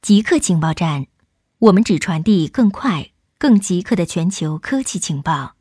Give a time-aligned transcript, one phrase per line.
[0.00, 1.06] 极客情报站，
[1.58, 5.54] 我们只传递更快、更极客的全球科技情报。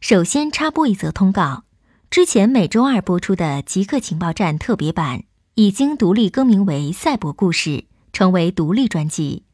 [0.00, 1.64] 首先插播一则通告：
[2.10, 5.24] 之前每周二播出的《极客情报站》特别版
[5.54, 7.70] 已经独立更名为《赛博故事》，
[8.12, 9.44] 成为独立专辑。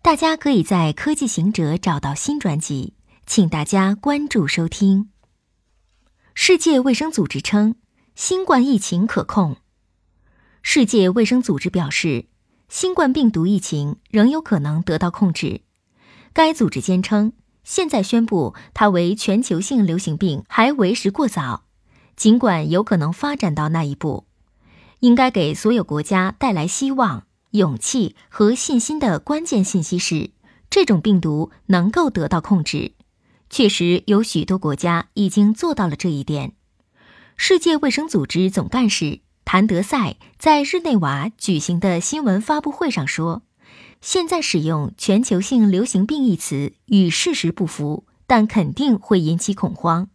[0.00, 2.94] 大家可以在科技行者找到新专辑，
[3.26, 5.10] 请大家关注收听。
[6.34, 7.76] 世界卫生组织称，
[8.14, 9.58] 新冠疫情可控。
[10.62, 12.28] 世界卫生组织表示。
[12.68, 15.62] 新冠病毒疫情仍有可能得到控制。
[16.32, 17.32] 该组织坚称，
[17.64, 21.64] 现在宣布它为全球性流行病还为时过早，
[22.16, 24.26] 尽管有可能发展到那一步。
[25.00, 30.30] 应该给所有国家带来希望、勇气和信心的关键信息是，
[30.68, 32.92] 这种病毒能够得到控制。
[33.48, 36.54] 确实，有许多国家已经做到了这一点。
[37.36, 39.20] 世界卫生组织总干事。
[39.46, 43.42] 谭德赛在日内瓦举行的新闻发布会上说
[44.02, 50.08] ：“现在使用‘全球性流行病’一词与事实不符，但肯定会引起恐慌。”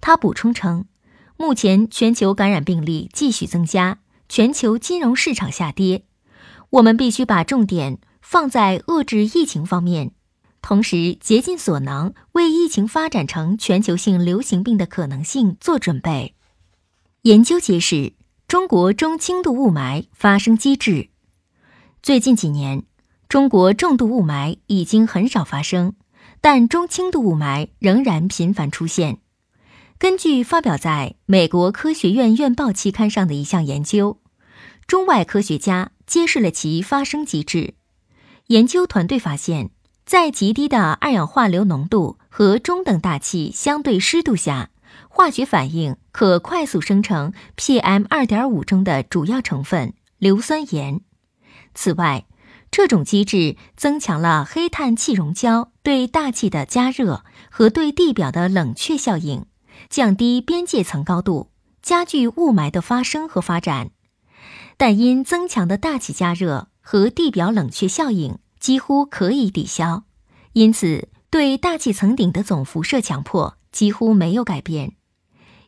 [0.00, 0.86] 他补充称
[1.36, 3.98] ：“目前全球感染病例继续增加，
[4.30, 6.06] 全球金融市场下跌。
[6.70, 10.12] 我们必须把重点放在遏制疫情方面，
[10.62, 16.34] 同时竭尽所能为疫情发展成全球性流行病的可能性做准备。”
[17.22, 18.14] 研究揭示。
[18.54, 21.08] 中国中轻度雾霾发生机制。
[22.04, 22.84] 最近几年，
[23.28, 25.94] 中国重度雾霾已经很少发生，
[26.40, 29.18] 但中轻度雾霾仍然频繁出现。
[29.98, 34.20] 根据发表在美国科学院院报期刊上的一项研究，
[34.86, 37.74] 中外科学家揭示了其发生机制。
[38.46, 39.70] 研究团队发现，
[40.06, 44.70] 在极低的二氧化硫浓度和中等大气相对湿度下。
[45.08, 51.00] 化学反应可快速生成 PM 二点五中的主要成分硫酸盐。
[51.74, 52.26] 此外，
[52.70, 59.46] 这种机制增强了黑碳气溶胶对大气的加热和对地表的冷却效应，
[59.88, 61.50] 降低边界层高度，
[61.82, 63.90] 加剧雾霾的发生和发展。
[64.76, 70.02] 但因增强的大气加热和地表冷却效应几乎可以抵消，
[70.52, 74.92] 因此对大气层顶的总辐射强迫几乎没有改变。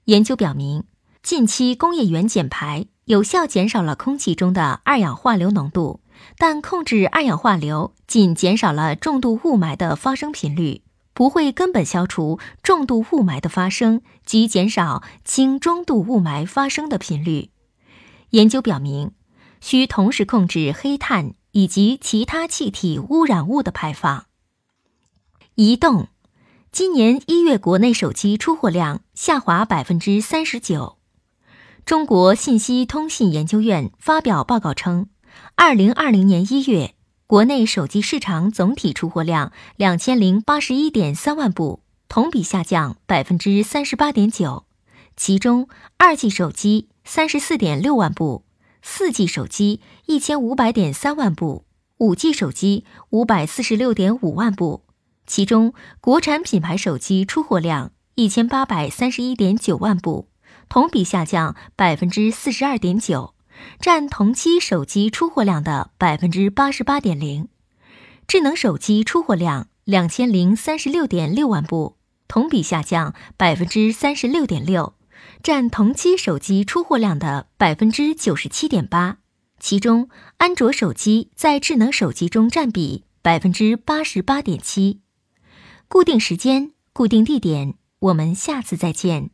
[0.05, 0.85] 研究表明，
[1.25, 6.01] 近期工业园减排有效减少了空气中的二氧化硫浓度，
[6.39, 17.51] 但控制二氧化硫仅减少了重度雾霾的发生频率，不会根本消除重度雾霾的发生及减少轻中度雾霾发生的频率。
[18.31, 19.11] 研究表明，
[19.61, 24.27] 需同时控制黑碳以及其他气体污染物的排放。
[25.57, 26.07] 移动。
[26.79, 30.99] 今年一月，国内手机出货量下滑百分之三十九。
[31.87, 35.07] 中国信息通信研究院发表报告称，
[35.55, 36.95] 二零二零年一月，
[37.27, 44.67] 国内手机市场总体出货量两千零八十一点三万部，同比下降百分之三十八点九。
[45.17, 48.45] 其中，二 G 手机三十四点六万部，
[48.83, 51.65] 四 G 手机一千五百点三万部，
[51.97, 54.83] 五 G 手机五百四十六点五万部。
[55.27, 60.29] 其中，国产品牌手机出货量一千八百三十一点九万部，
[60.69, 63.35] 同比下降百分之四十二点九，
[63.81, 67.49] 占同期手机出货量的百分之八十八点零。
[68.27, 71.97] 智能手机出货量两千零三十六点六万部，
[72.29, 74.95] 同比下降百分之三十六点六，
[75.43, 79.19] 占同期手机出货量的百分之九十七点八。
[79.59, 85.01] 其中，安卓手机在智能手机中占比百分之八十八点七。
[85.89, 89.31] 固定时间，固定地点，我们下次再见。